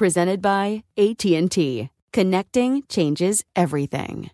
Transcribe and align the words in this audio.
Presented 0.00 0.40
by 0.40 0.82
AT&T. 0.96 1.90
Connecting 2.14 2.82
changes 2.88 3.44
everything. 3.54 4.30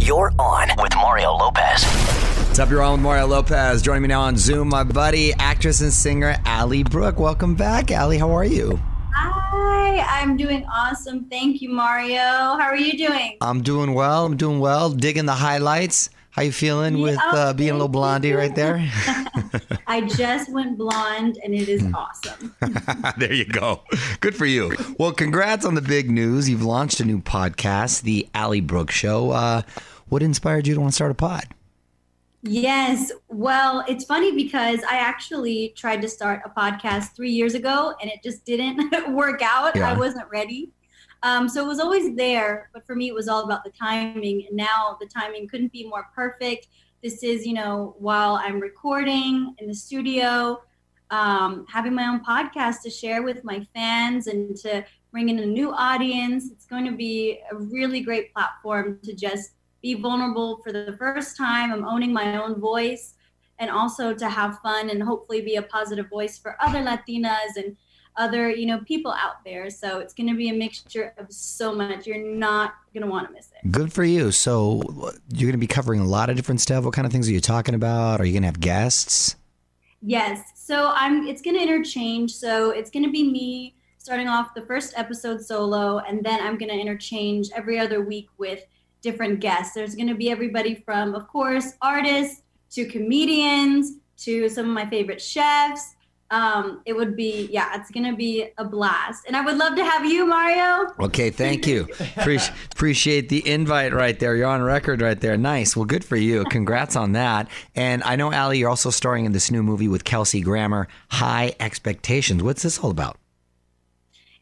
You're 0.00 0.32
on 0.40 0.70
with 0.78 0.92
Mario 0.96 1.34
Lopez. 1.36 1.84
What's 1.84 2.58
up, 2.58 2.68
you're 2.68 2.82
on 2.82 2.94
with 2.94 3.00
Mario 3.02 3.28
Lopez. 3.28 3.80
Joining 3.80 4.02
me 4.02 4.08
now 4.08 4.22
on 4.22 4.36
Zoom, 4.36 4.68
my 4.68 4.82
buddy, 4.82 5.32
actress 5.34 5.82
and 5.82 5.92
singer 5.92 6.34
Ally 6.44 6.82
Brooke. 6.82 7.20
Welcome 7.20 7.54
back, 7.54 7.92
Ally. 7.92 8.18
How 8.18 8.32
are 8.32 8.44
you? 8.44 8.76
Hi, 9.14 10.00
I'm 10.20 10.36
doing 10.36 10.64
awesome. 10.64 11.26
Thank 11.26 11.62
you, 11.62 11.68
Mario. 11.68 12.18
How 12.18 12.66
are 12.66 12.76
you 12.76 12.98
doing? 12.98 13.36
I'm 13.40 13.62
doing 13.62 13.94
well. 13.94 14.26
I'm 14.26 14.36
doing 14.36 14.58
well. 14.58 14.90
Digging 14.90 15.26
the 15.26 15.34
highlights. 15.34 16.10
How 16.30 16.42
you 16.42 16.50
feeling 16.50 17.00
with 17.00 17.20
uh, 17.22 17.52
being 17.52 17.70
a 17.70 17.74
little 17.74 17.86
blondie 17.86 18.30
you. 18.30 18.36
right 18.36 18.54
there? 18.56 18.78
I 19.88 20.00
just 20.02 20.50
went 20.52 20.76
blonde 20.76 21.38
and 21.44 21.54
it 21.54 21.68
is 21.68 21.82
Hmm. 21.82 21.94
awesome. 21.94 22.54
there 23.18 23.32
you 23.32 23.44
go. 23.44 23.82
Good 24.20 24.34
for 24.34 24.46
you. 24.46 24.72
Well, 24.98 25.12
congrats 25.12 25.64
on 25.64 25.74
the 25.74 25.80
big 25.82 26.10
news. 26.10 26.48
You've 26.50 26.64
launched 26.64 26.98
a 27.00 27.04
new 27.04 27.20
podcast, 27.20 28.02
The 28.02 28.28
Ally 28.34 28.60
Brooke 28.60 28.90
Show. 28.90 29.30
Uh, 29.30 29.62
what 30.08 30.22
inspired 30.22 30.66
you 30.66 30.74
to 30.74 30.80
want 30.80 30.92
to 30.92 30.94
start 30.96 31.10
a 31.10 31.14
pod? 31.14 31.44
Yes. 32.42 33.10
Well, 33.28 33.84
it's 33.88 34.04
funny 34.04 34.34
because 34.34 34.80
I 34.88 34.96
actually 34.98 35.72
tried 35.76 36.02
to 36.02 36.08
start 36.08 36.42
a 36.44 36.50
podcast 36.50 37.14
three 37.16 37.30
years 37.32 37.54
ago 37.54 37.94
and 38.00 38.10
it 38.10 38.22
just 38.22 38.44
didn't 38.44 38.92
work 39.14 39.40
out. 39.42 39.74
Yeah. 39.74 39.90
I 39.90 39.94
wasn't 39.94 40.28
ready. 40.30 40.70
Um, 41.22 41.48
so 41.48 41.64
it 41.64 41.66
was 41.66 41.80
always 41.80 42.14
there, 42.14 42.70
but 42.72 42.86
for 42.86 42.94
me, 42.94 43.08
it 43.08 43.14
was 43.14 43.26
all 43.26 43.42
about 43.44 43.64
the 43.64 43.70
timing. 43.70 44.46
And 44.46 44.56
now 44.56 44.96
the 45.00 45.06
timing 45.06 45.48
couldn't 45.48 45.72
be 45.72 45.88
more 45.88 46.08
perfect. 46.14 46.68
This 47.06 47.22
is, 47.22 47.46
you 47.46 47.54
know, 47.54 47.94
while 48.00 48.34
I'm 48.34 48.58
recording 48.58 49.54
in 49.58 49.68
the 49.68 49.74
studio, 49.74 50.60
um, 51.10 51.64
having 51.68 51.94
my 51.94 52.08
own 52.08 52.24
podcast 52.24 52.82
to 52.82 52.90
share 52.90 53.22
with 53.22 53.44
my 53.44 53.64
fans 53.72 54.26
and 54.26 54.56
to 54.56 54.84
bring 55.12 55.28
in 55.28 55.38
a 55.38 55.46
new 55.46 55.70
audience. 55.70 56.50
It's 56.50 56.66
going 56.66 56.84
to 56.84 56.96
be 56.96 57.38
a 57.52 57.54
really 57.54 58.00
great 58.00 58.34
platform 58.34 58.98
to 59.04 59.14
just 59.14 59.52
be 59.82 59.94
vulnerable 59.94 60.60
for 60.64 60.72
the 60.72 60.96
first 60.98 61.36
time. 61.36 61.72
I'm 61.72 61.84
owning 61.84 62.12
my 62.12 62.42
own 62.42 62.60
voice 62.60 63.14
and 63.60 63.70
also 63.70 64.12
to 64.12 64.28
have 64.28 64.58
fun 64.58 64.90
and 64.90 65.00
hopefully 65.00 65.42
be 65.42 65.54
a 65.54 65.62
positive 65.62 66.08
voice 66.10 66.36
for 66.38 66.56
other 66.60 66.80
Latinas 66.80 67.54
and 67.54 67.76
other, 68.16 68.50
you 68.50 68.66
know, 68.66 68.78
people 68.80 69.12
out 69.12 69.44
there. 69.44 69.70
So 69.70 69.98
it's 69.98 70.14
going 70.14 70.28
to 70.28 70.34
be 70.34 70.48
a 70.48 70.54
mixture 70.54 71.14
of 71.18 71.32
so 71.32 71.74
much. 71.74 72.06
You're 72.06 72.24
not 72.24 72.74
going 72.94 73.02
to 73.02 73.10
want 73.10 73.28
to 73.28 73.32
miss 73.32 73.50
it. 73.62 73.70
Good 73.70 73.92
for 73.92 74.04
you. 74.04 74.32
So 74.32 74.82
you're 75.32 75.48
going 75.48 75.52
to 75.52 75.58
be 75.58 75.66
covering 75.66 76.00
a 76.00 76.06
lot 76.06 76.30
of 76.30 76.36
different 76.36 76.60
stuff. 76.60 76.84
What 76.84 76.94
kind 76.94 77.06
of 77.06 77.12
things 77.12 77.28
are 77.28 77.32
you 77.32 77.40
talking 77.40 77.74
about? 77.74 78.20
Are 78.20 78.24
you 78.24 78.32
going 78.32 78.42
to 78.42 78.48
have 78.48 78.60
guests? 78.60 79.36
Yes. 80.02 80.42
So 80.54 80.92
I'm 80.94 81.26
it's 81.26 81.42
going 81.42 81.56
to 81.56 81.62
interchange. 81.62 82.34
So 82.34 82.70
it's 82.70 82.90
going 82.90 83.04
to 83.04 83.10
be 83.10 83.30
me 83.30 83.76
starting 83.98 84.28
off 84.28 84.54
the 84.54 84.62
first 84.62 84.94
episode 84.96 85.44
solo 85.44 85.98
and 85.98 86.24
then 86.24 86.40
I'm 86.40 86.56
going 86.56 86.70
to 86.70 86.78
interchange 86.78 87.48
every 87.54 87.78
other 87.78 88.02
week 88.02 88.28
with 88.38 88.64
different 89.00 89.40
guests. 89.40 89.74
There's 89.74 89.96
going 89.96 90.08
to 90.08 90.14
be 90.14 90.30
everybody 90.30 90.76
from 90.76 91.14
of 91.14 91.26
course 91.26 91.72
artists 91.82 92.42
to 92.70 92.86
comedians 92.86 93.94
to 94.18 94.48
some 94.48 94.66
of 94.66 94.72
my 94.72 94.88
favorite 94.88 95.20
chefs. 95.20 95.95
Um, 96.30 96.82
it 96.84 96.94
would 96.94 97.14
be 97.16 97.48
yeah, 97.52 97.80
it's 97.80 97.90
to 97.90 98.16
be 98.16 98.48
a 98.58 98.64
blast. 98.64 99.24
And 99.26 99.36
I 99.36 99.42
would 99.42 99.56
love 99.56 99.76
to 99.76 99.84
have 99.84 100.04
you, 100.04 100.26
Mario. 100.26 100.92
Okay, 101.00 101.30
thank 101.30 101.66
you. 101.66 101.88
Appreciate, 102.16 102.52
appreciate 102.72 103.28
the 103.28 103.48
invite 103.48 103.92
right 103.92 104.18
there. 104.18 104.36
You're 104.36 104.48
on 104.48 104.62
record 104.62 105.00
right 105.00 105.20
there. 105.20 105.36
Nice. 105.36 105.76
Well, 105.76 105.84
good 105.84 106.04
for 106.04 106.16
you. 106.16 106.44
Congrats 106.44 106.96
on 106.96 107.12
that. 107.12 107.48
And 107.74 108.02
I 108.04 108.16
know, 108.16 108.32
Ally, 108.32 108.54
you're 108.54 108.70
also 108.70 108.90
starring 108.90 109.24
in 109.24 109.32
this 109.32 109.50
new 109.50 109.62
movie 109.62 109.88
with 109.88 110.04
Kelsey 110.04 110.40
Grammer, 110.40 110.88
High 111.10 111.54
Expectations. 111.60 112.42
What's 112.42 112.62
this 112.62 112.78
all 112.78 112.90
about? 112.90 113.16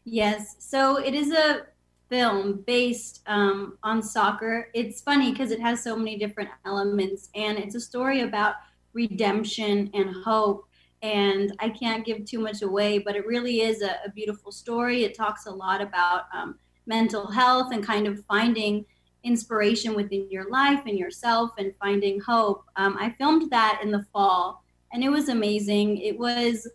Yes. 0.03 0.55
So 0.59 0.97
it 0.97 1.13
is 1.13 1.31
a 1.31 1.63
film 2.09 2.63
based 2.67 3.21
um, 3.27 3.77
on 3.83 4.01
soccer. 4.01 4.69
It's 4.73 5.01
funny 5.01 5.31
because 5.31 5.51
it 5.51 5.59
has 5.59 5.83
so 5.83 5.95
many 5.95 6.17
different 6.17 6.49
elements, 6.65 7.29
and 7.35 7.57
it's 7.57 7.75
a 7.75 7.79
story 7.79 8.21
about 8.21 8.55
redemption 8.93 9.89
and 9.93 10.15
hope. 10.23 10.67
And 11.05 11.55
I 11.59 11.69
can't 11.69 12.03
give 12.03 12.25
too 12.25 12.39
much 12.39 12.63
away, 12.63 12.97
but 12.97 13.15
it 13.15 13.27
really 13.27 13.61
is 13.61 13.83
a, 13.83 13.91
a 14.05 14.09
beautiful 14.09 14.51
story. 14.51 15.03
It 15.03 15.13
talks 15.13 15.45
a 15.45 15.51
lot 15.51 15.79
about 15.79 16.23
um, 16.33 16.57
mental 16.87 17.27
health 17.27 17.71
and 17.71 17.85
kind 17.85 18.07
of 18.07 18.25
finding 18.25 18.85
inspiration 19.23 19.95
within 19.95 20.27
your 20.31 20.49
life 20.49 20.81
and 20.87 20.97
yourself 20.97 21.51
and 21.59 21.73
finding 21.79 22.19
hope. 22.19 22.65
Um, 22.75 22.97
I 22.99 23.07
filmed 23.19 23.51
that 23.51 23.81
in 23.83 23.91
the 23.91 24.05
fall, 24.11 24.63
and 24.91 25.03
it 25.03 25.09
was 25.09 25.29
amazing. 25.29 25.97
It 25.97 26.17
was 26.17 26.67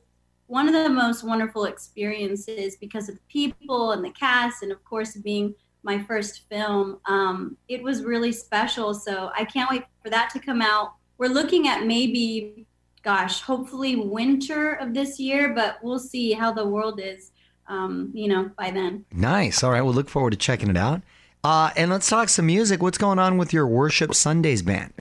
one 0.46 0.68
of 0.68 0.74
the 0.74 0.88
most 0.88 1.24
wonderful 1.24 1.64
experiences 1.64 2.76
because 2.76 3.08
of 3.08 3.16
the 3.16 3.28
people 3.28 3.92
and 3.92 4.04
the 4.04 4.10
cast, 4.10 4.62
and 4.62 4.70
of 4.70 4.80
course, 4.84 5.16
being 5.16 5.54
my 5.82 5.98
first 6.04 6.48
film. 6.48 7.00
Um, 7.06 7.56
it 7.68 7.82
was 7.82 8.04
really 8.04 8.32
special. 8.32 8.94
So 8.94 9.30
I 9.36 9.44
can't 9.44 9.70
wait 9.70 9.84
for 10.02 10.10
that 10.10 10.30
to 10.30 10.38
come 10.38 10.62
out. 10.62 10.94
We're 11.18 11.28
looking 11.40 11.68
at 11.68 11.86
maybe, 11.86 12.66
gosh, 13.02 13.40
hopefully 13.40 13.96
winter 13.96 14.74
of 14.74 14.94
this 14.94 15.18
year, 15.18 15.54
but 15.54 15.78
we'll 15.82 15.98
see 15.98 16.32
how 16.32 16.52
the 16.52 16.66
world 16.66 17.00
is, 17.02 17.32
um, 17.68 18.10
you 18.14 18.28
know, 18.28 18.50
by 18.58 18.70
then. 18.70 19.04
Nice. 19.12 19.62
All 19.62 19.70
right. 19.70 19.82
We'll 19.82 19.94
look 19.94 20.08
forward 20.08 20.30
to 20.32 20.36
checking 20.36 20.70
it 20.70 20.76
out. 20.76 21.02
Uh, 21.42 21.70
and 21.76 21.90
let's 21.90 22.08
talk 22.08 22.28
some 22.28 22.46
music. 22.46 22.82
What's 22.82 22.98
going 22.98 23.18
on 23.18 23.38
with 23.38 23.52
your 23.52 23.66
Worship 23.66 24.14
Sundays 24.14 24.62
band? 24.62 24.92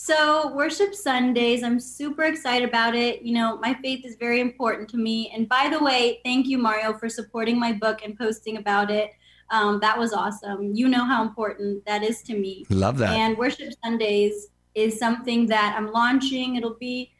So, 0.00 0.54
Worship 0.54 0.94
Sundays, 0.94 1.64
I'm 1.64 1.80
super 1.80 2.22
excited 2.22 2.68
about 2.68 2.94
it. 2.94 3.22
You 3.22 3.34
know, 3.34 3.58
my 3.58 3.74
faith 3.82 4.06
is 4.06 4.14
very 4.14 4.40
important 4.40 4.88
to 4.90 4.96
me. 4.96 5.28
And 5.34 5.48
by 5.48 5.68
the 5.68 5.82
way, 5.82 6.20
thank 6.24 6.46
you, 6.46 6.56
Mario, 6.56 6.96
for 6.96 7.08
supporting 7.08 7.58
my 7.58 7.72
book 7.72 8.02
and 8.04 8.16
posting 8.16 8.58
about 8.58 8.92
it. 8.92 9.10
Um, 9.50 9.80
that 9.80 9.98
was 9.98 10.12
awesome. 10.12 10.72
You 10.72 10.88
know 10.88 11.04
how 11.04 11.22
important 11.22 11.84
that 11.86 12.04
is 12.04 12.22
to 12.22 12.38
me. 12.38 12.64
Love 12.70 12.98
that. 12.98 13.10
And 13.10 13.36
Worship 13.36 13.72
Sundays 13.82 14.48
is 14.78 14.98
something 14.98 15.46
that 15.46 15.74
I'm 15.76 15.90
launching. 15.92 16.56
It'll 16.56 16.74
be 16.74 17.12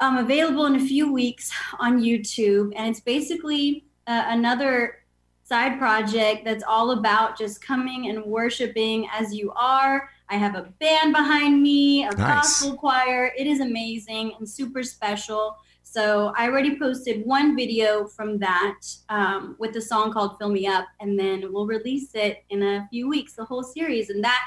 um, 0.00 0.18
available 0.18 0.66
in 0.66 0.76
a 0.76 0.80
few 0.80 1.12
weeks 1.12 1.50
on 1.78 2.00
YouTube. 2.00 2.72
And 2.76 2.88
it's 2.88 3.00
basically 3.00 3.84
uh, 4.06 4.24
another 4.28 4.96
side 5.44 5.78
project 5.78 6.44
that's 6.44 6.64
all 6.66 6.92
about 6.92 7.36
just 7.36 7.60
coming 7.60 8.08
and 8.08 8.24
worshiping 8.24 9.08
as 9.12 9.34
you 9.34 9.52
are 9.52 10.08
I 10.30 10.36
have 10.36 10.54
a 10.54 10.62
band 10.78 11.12
behind 11.12 11.60
me, 11.60 12.04
a 12.04 12.10
nice. 12.12 12.16
gospel 12.16 12.76
choir. 12.76 13.32
It 13.36 13.48
is 13.48 13.58
amazing 13.58 14.34
and 14.38 14.48
super 14.48 14.84
special. 14.84 15.56
So 15.82 16.32
I 16.36 16.46
already 16.48 16.78
posted 16.78 17.26
one 17.26 17.56
video 17.56 18.06
from 18.06 18.38
that 18.38 18.80
um, 19.08 19.56
with 19.58 19.72
the 19.72 19.80
song 19.80 20.12
called 20.12 20.38
"Fill 20.38 20.50
Me 20.50 20.68
Up," 20.68 20.86
and 21.00 21.18
then 21.18 21.52
we'll 21.52 21.66
release 21.66 22.14
it 22.14 22.44
in 22.50 22.62
a 22.62 22.86
few 22.90 23.08
weeks, 23.08 23.32
the 23.32 23.44
whole 23.44 23.64
series. 23.64 24.08
And 24.08 24.22
that 24.22 24.40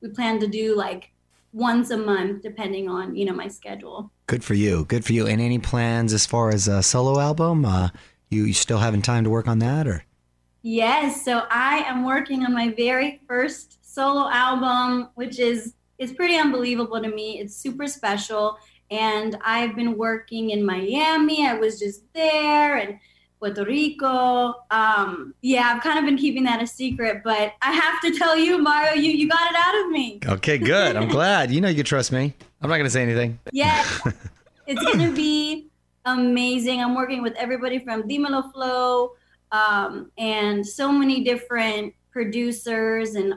we 0.00 0.08
plan 0.08 0.40
to 0.40 0.48
do 0.48 0.76
like 0.76 1.12
once 1.52 1.90
a 1.90 1.96
month, 1.96 2.42
depending 2.42 2.88
on 2.88 3.16
you 3.16 3.24
know 3.24 3.32
my 3.32 3.48
schedule. 3.48 4.10
Good 4.26 4.44
for 4.44 4.54
you. 4.54 4.84
Good 4.84 5.04
for 5.04 5.12
you. 5.12 5.26
And 5.26 5.40
any 5.40 5.58
plans 5.58 6.12
as 6.12 6.26
far 6.26 6.50
as 6.50 6.68
a 6.68 6.82
solo 6.82 7.18
album? 7.20 7.64
Uh, 7.64 7.88
you, 8.30 8.44
you 8.44 8.52
still 8.52 8.78
having 8.78 9.02
time 9.02 9.24
to 9.24 9.30
work 9.30 9.48
on 9.48 9.58
that, 9.60 9.86
or? 9.86 10.04
Yes. 10.62 11.24
So 11.24 11.44
I 11.50 11.78
am 11.86 12.04
working 12.04 12.44
on 12.44 12.52
my 12.52 12.72
very 12.72 13.22
first 13.26 13.78
solo 13.82 14.28
album, 14.28 15.08
which 15.14 15.38
is 15.38 15.74
is 15.98 16.12
pretty 16.12 16.36
unbelievable 16.36 17.02
to 17.02 17.08
me. 17.08 17.40
It's 17.40 17.56
super 17.56 17.86
special. 17.86 18.58
And 18.90 19.36
I've 19.44 19.76
been 19.76 19.98
working 19.98 20.50
in 20.50 20.64
Miami. 20.64 21.46
I 21.46 21.54
was 21.54 21.78
just 21.78 22.02
there 22.14 22.76
and 22.76 22.98
Puerto 23.38 23.64
Rico. 23.64 24.54
Um, 24.70 25.34
yeah, 25.42 25.72
I've 25.74 25.82
kind 25.82 25.98
of 25.98 26.04
been 26.04 26.16
keeping 26.16 26.44
that 26.44 26.62
a 26.62 26.66
secret, 26.66 27.22
but 27.24 27.54
I 27.62 27.72
have 27.72 28.00
to 28.02 28.18
tell 28.18 28.36
you, 28.36 28.58
Mario, 28.58 28.92
you, 28.92 29.10
you 29.10 29.28
got 29.28 29.50
it 29.50 29.56
out 29.56 29.84
of 29.84 29.90
me. 29.90 30.20
Okay, 30.26 30.58
good. 30.58 30.96
I'm 30.96 31.08
glad. 31.08 31.50
You 31.50 31.60
know 31.60 31.68
you 31.68 31.76
can 31.76 31.84
trust 31.84 32.12
me. 32.12 32.34
I'm 32.60 32.68
not 32.68 32.76
going 32.76 32.86
to 32.86 32.90
say 32.90 33.02
anything. 33.02 33.38
Yeah, 33.52 33.86
it's 34.66 34.82
going 34.82 34.98
to 34.98 35.14
be 35.14 35.68
amazing. 36.04 36.82
I'm 36.82 36.94
working 36.94 37.22
with 37.22 37.34
everybody 37.36 37.78
from 37.78 38.02
Dimelo 38.04 38.52
Flow 38.52 39.12
um, 39.52 40.10
and 40.18 40.66
so 40.66 40.90
many 40.90 41.22
different 41.22 41.94
producers 42.10 43.14
and 43.14 43.34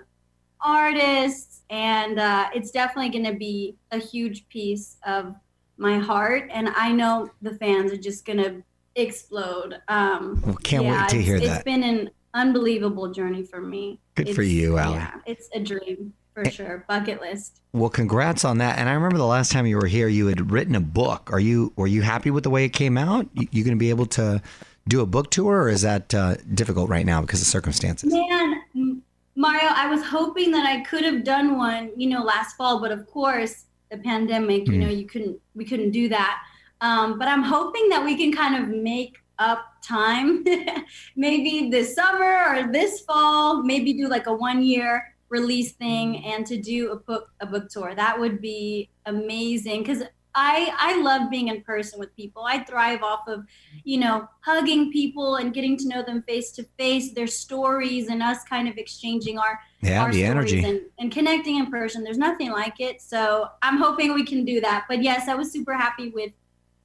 artists, 0.63 1.61
and 1.69 2.19
uh, 2.19 2.49
it's 2.53 2.71
definitely 2.71 3.09
going 3.09 3.31
to 3.31 3.37
be 3.37 3.75
a 3.91 3.97
huge 3.97 4.47
piece 4.49 4.97
of 5.05 5.35
my 5.77 5.97
heart. 5.97 6.49
And 6.51 6.69
I 6.69 6.91
know 6.91 7.29
the 7.41 7.55
fans 7.55 7.91
are 7.91 7.97
just 7.97 8.25
going 8.25 8.39
to 8.39 8.63
explode. 8.95 9.79
Um, 9.87 10.41
well, 10.45 10.55
can't 10.55 10.85
yeah, 10.85 11.01
wait 11.01 11.09
to 11.09 11.21
hear 11.21 11.39
that. 11.39 11.55
It's 11.55 11.63
been 11.63 11.83
an 11.83 12.09
unbelievable 12.33 13.11
journey 13.11 13.43
for 13.43 13.61
me. 13.61 13.99
Good 14.15 14.29
it's, 14.29 14.35
for 14.35 14.43
you, 14.43 14.77
Alan. 14.77 14.99
Yeah, 14.99 15.15
it's 15.25 15.49
a 15.53 15.59
dream 15.59 16.13
for 16.33 16.45
sure. 16.45 16.85
Bucket 16.87 17.21
list. 17.21 17.61
Well, 17.73 17.89
congrats 17.89 18.45
on 18.45 18.57
that. 18.59 18.79
And 18.79 18.89
I 18.89 18.93
remember 18.93 19.17
the 19.17 19.25
last 19.25 19.51
time 19.51 19.65
you 19.65 19.77
were 19.77 19.87
here, 19.87 20.07
you 20.07 20.27
had 20.27 20.51
written 20.51 20.75
a 20.75 20.81
book. 20.81 21.29
Are 21.31 21.39
you 21.39 21.73
were 21.75 21.87
you 21.87 22.01
happy 22.01 22.31
with 22.31 22.43
the 22.43 22.49
way 22.49 22.65
it 22.65 22.69
came 22.69 22.97
out? 22.97 23.27
You, 23.33 23.47
you 23.51 23.63
going 23.63 23.75
to 23.75 23.79
be 23.79 23.89
able 23.89 24.05
to 24.07 24.41
do 24.87 25.01
a 25.01 25.05
book 25.05 25.31
tour, 25.31 25.63
or 25.63 25.69
is 25.69 25.81
that 25.83 26.13
uh, 26.13 26.35
difficult 26.53 26.89
right 26.89 27.05
now 27.05 27.21
because 27.21 27.41
of 27.41 27.47
circumstances? 27.47 28.11
Man, 28.11 29.01
Mario, 29.35 29.69
I 29.69 29.87
was 29.87 30.03
hoping 30.03 30.51
that 30.51 30.65
I 30.65 30.81
could 30.81 31.03
have 31.03 31.23
done 31.23 31.57
one, 31.57 31.91
you 31.95 32.09
know, 32.09 32.23
last 32.23 32.55
fall, 32.57 32.79
but 32.79 32.91
of 32.91 33.07
course, 33.07 33.65
the 33.89 33.97
pandemic, 33.97 34.65
mm. 34.65 34.73
you 34.73 34.79
know, 34.79 34.89
you 34.89 35.05
couldn't, 35.05 35.39
we 35.55 35.65
couldn't 35.65 35.91
do 35.91 36.09
that. 36.09 36.41
Um, 36.81 37.17
but 37.19 37.27
I'm 37.27 37.43
hoping 37.43 37.89
that 37.89 38.03
we 38.03 38.17
can 38.17 38.33
kind 38.33 38.61
of 38.61 38.69
make 38.69 39.17
up 39.39 39.65
time, 39.83 40.43
maybe 41.15 41.69
this 41.69 41.95
summer 41.95 42.45
or 42.49 42.71
this 42.71 43.01
fall, 43.01 43.63
maybe 43.63 43.93
do 43.93 44.07
like 44.07 44.27
a 44.27 44.33
one 44.33 44.63
year 44.63 45.15
release 45.29 45.71
thing 45.73 46.23
and 46.25 46.45
to 46.45 46.61
do 46.61 46.91
a 46.91 46.95
book 46.97 47.31
a 47.39 47.45
book 47.45 47.69
tour. 47.69 47.95
That 47.95 48.19
would 48.19 48.41
be 48.41 48.89
amazing 49.05 49.83
because 49.83 50.03
I 50.35 50.73
I 50.77 51.01
love 51.01 51.29
being 51.29 51.47
in 51.47 51.61
person 51.61 51.99
with 51.99 52.15
people. 52.15 52.43
I 52.47 52.63
thrive 52.63 53.01
off 53.01 53.27
of, 53.27 53.45
you 53.83 53.99
know, 53.99 54.27
hugging 54.41 54.91
people 54.91 55.35
and 55.37 55.53
getting 55.53 55.77
to 55.77 55.87
know 55.87 56.03
them 56.03 56.23
face 56.23 56.51
to 56.53 56.63
face, 56.77 57.13
their 57.13 57.27
stories 57.27 58.09
and 58.09 58.21
us 58.21 58.43
kind 58.43 58.67
of 58.67 58.77
exchanging 58.77 59.39
our 59.39 59.59
yeah, 59.81 60.03
our 60.03 60.11
the 60.11 60.23
energy 60.23 60.63
and, 60.63 60.81
and 60.99 61.11
connecting 61.11 61.57
in 61.57 61.71
person. 61.71 62.03
There's 62.03 62.17
nothing 62.17 62.51
like 62.51 62.79
it. 62.79 63.01
So 63.01 63.47
I'm 63.61 63.77
hoping 63.77 64.13
we 64.13 64.25
can 64.25 64.45
do 64.45 64.61
that. 64.61 64.85
But 64.87 65.01
yes, 65.01 65.27
I 65.27 65.35
was 65.35 65.51
super 65.51 65.73
happy 65.73 66.09
with 66.09 66.31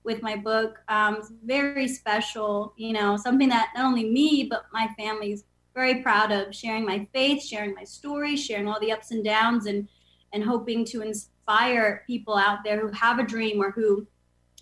with 0.07 0.23
my 0.23 0.37
book. 0.37 0.79
Um, 0.89 1.17
it's 1.17 1.33
very 1.45 1.89
special, 1.89 2.73
you 2.77 2.93
know, 2.95 3.17
something 3.17 3.49
that 3.51 3.73
not 3.77 3.85
only 3.85 4.09
me 4.09 4.47
but 4.49 4.67
my 4.73 4.89
family's 4.97 5.45
very 5.75 6.01
proud 6.01 6.33
of 6.33 6.55
sharing 6.55 6.87
my 6.87 7.07
faith, 7.13 7.43
sharing 7.43 7.75
my 7.75 7.85
story, 7.85 8.37
sharing 8.37 8.67
all 8.67 8.81
the 8.81 8.93
ups 8.93 9.11
and 9.11 9.23
downs 9.23 9.67
and 9.67 9.89
and 10.33 10.43
hoping 10.43 10.85
to 10.85 11.03
inspire 11.03 12.05
people 12.07 12.37
out 12.37 12.65
there 12.65 12.81
who 12.81 12.89
have 12.93 13.19
a 13.19 13.27
dream 13.27 13.61
or 13.61 13.71
who 13.73 14.07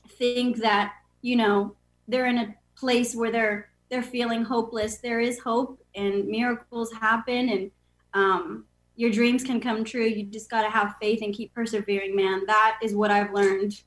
think 0.08 0.56
that 0.56 0.94
you 1.22 1.36
know 1.36 1.76
they're 2.08 2.26
in 2.26 2.38
a 2.38 2.54
place 2.74 3.14
where 3.14 3.30
they're 3.30 3.68
they're 3.90 4.02
feeling 4.02 4.42
hopeless. 4.42 4.98
There 4.98 5.20
is 5.20 5.38
hope 5.38 5.78
and 5.94 6.26
miracles 6.26 6.92
happen 6.92 7.48
and 7.50 7.70
um, 8.14 8.64
your 8.96 9.10
dreams 9.10 9.44
can 9.44 9.60
come 9.60 9.84
true. 9.84 10.04
You 10.04 10.24
just 10.24 10.50
got 10.50 10.62
to 10.62 10.70
have 10.70 10.96
faith 11.00 11.20
and 11.22 11.34
keep 11.34 11.52
persevering 11.52 12.16
man. 12.16 12.46
That 12.46 12.78
is 12.82 12.94
what 12.94 13.10
i've 13.10 13.32
learned 13.32 13.82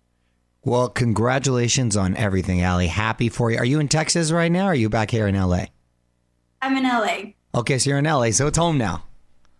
well 0.67 0.89
congratulations 0.89 1.95
on 1.95 2.15
everything 2.15 2.63
ali 2.63 2.87
happy 2.87 3.29
for 3.29 3.51
you 3.51 3.57
are 3.57 3.65
you 3.65 3.79
in 3.79 3.87
texas 3.87 4.31
right 4.31 4.51
now 4.51 4.65
or 4.65 4.71
are 4.71 4.75
you 4.75 4.89
back 4.89 5.09
here 5.09 5.27
in 5.27 5.35
la 5.35 5.65
i'm 6.61 6.75
in 6.75 6.83
la 6.83 7.59
okay 7.59 7.77
so 7.77 7.89
you're 7.89 7.99
in 7.99 8.05
la 8.05 8.29
so 8.31 8.47
it's 8.47 8.57
home 8.57 8.77
now 8.77 9.03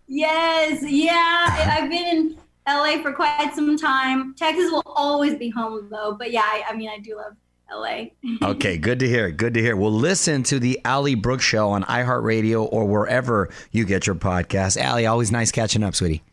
yes 0.07 0.83
yeah 0.83 1.77
i've 1.77 1.89
been 1.89 2.06
in 2.06 2.38
LA 2.68 3.01
for 3.01 3.13
quite 3.13 3.54
some 3.56 3.77
time. 3.77 4.36
Texas 4.36 4.69
will 4.69 4.83
always 4.86 5.36
be 5.36 5.50
home 5.50 5.88
though. 5.89 6.15
But 6.19 6.31
yeah, 6.31 6.42
I, 6.42 6.65
I 6.69 6.75
mean, 6.75 6.89
I 6.89 7.00
do 7.00 7.15
love 7.15 7.36
LA. 7.71 8.07
okay, 8.51 8.77
good 8.77 9.00
to 9.00 9.07
hear. 9.07 9.31
Good 9.31 9.53
to 9.53 9.62
hear. 9.62 9.75
Well, 9.77 9.92
listen 9.92 10.44
to 10.44 10.60
the 10.60 10.80
Ally 10.83 11.15
Brooks 11.15 11.45
Show 11.45 11.69
on 11.69 11.83
iHeartRadio 11.83 12.68
or 12.71 12.86
wherever 12.86 13.50
you 13.71 13.86
get 13.86 14.06
your 14.06 14.15
podcast. 14.15 14.77
Ally, 14.77 15.06
always 15.06 15.31
nice 15.31 15.51
catching 15.51 15.83
up, 15.83 15.95
sweetie. 15.95 16.24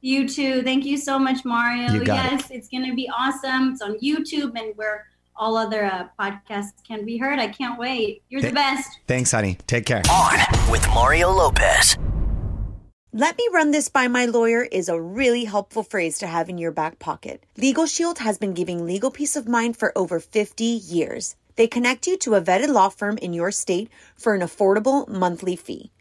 You 0.00 0.28
too. 0.28 0.62
Thank 0.62 0.84
you 0.84 0.96
so 0.96 1.18
much, 1.18 1.44
Mario. 1.44 1.92
You 1.92 2.04
got 2.04 2.32
yes, 2.32 2.50
it. 2.50 2.54
it's 2.54 2.68
going 2.68 2.86
to 2.88 2.94
be 2.94 3.10
awesome. 3.16 3.72
It's 3.72 3.82
on 3.82 3.98
YouTube 3.98 4.58
and 4.58 4.76
where 4.76 5.06
all 5.34 5.56
other 5.56 5.84
uh, 5.84 6.08
podcasts 6.18 6.82
can 6.86 7.04
be 7.04 7.16
heard. 7.16 7.38
I 7.38 7.48
can't 7.48 7.78
wait. 7.78 8.22
You're 8.28 8.40
Th- 8.40 8.52
the 8.52 8.54
best. 8.54 9.00
Thanks, 9.06 9.32
honey. 9.32 9.58
Take 9.66 9.86
care. 9.86 10.02
On 10.10 10.70
with 10.70 10.86
Mario 10.88 11.30
Lopez. 11.30 11.96
Let 13.12 13.36
me 13.38 13.48
run 13.52 13.70
this 13.70 13.88
by 13.88 14.06
my 14.06 14.26
lawyer 14.26 14.62
is 14.62 14.88
a 14.88 15.00
really 15.00 15.44
helpful 15.44 15.82
phrase 15.82 16.18
to 16.18 16.26
have 16.26 16.48
in 16.48 16.58
your 16.58 16.70
back 16.70 16.98
pocket. 16.98 17.44
Legal 17.56 17.86
Shield 17.86 18.18
has 18.18 18.38
been 18.38 18.52
giving 18.52 18.84
legal 18.84 19.10
peace 19.10 19.34
of 19.34 19.48
mind 19.48 19.76
for 19.76 19.96
over 19.96 20.20
50 20.20 20.64
years. 20.64 21.34
They 21.56 21.66
connect 21.66 22.06
you 22.06 22.16
to 22.18 22.34
a 22.34 22.40
vetted 22.40 22.68
law 22.68 22.88
firm 22.88 23.18
in 23.18 23.32
your 23.32 23.50
state 23.50 23.90
for 24.16 24.34
an 24.34 24.42
affordable 24.42 25.08
monthly 25.08 25.56
fee. 25.56 25.90